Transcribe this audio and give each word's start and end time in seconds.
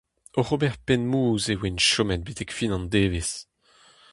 Oc'h 0.39 0.53
ober 0.55 0.73
penn-mouzh 0.85 1.47
e 1.53 1.55
oan 1.57 1.77
chomet 1.89 2.25
betek 2.25 2.51
fin 2.57 2.71
an 2.77 2.85
devezh. 2.93 3.35